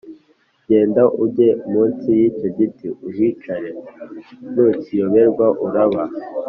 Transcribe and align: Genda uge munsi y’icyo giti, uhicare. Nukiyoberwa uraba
Genda 0.67 1.03
uge 1.23 1.49
munsi 1.71 2.07
y’icyo 2.19 2.47
giti, 2.57 2.87
uhicare. 3.09 3.69
Nukiyoberwa 4.53 5.47
uraba 5.65 6.03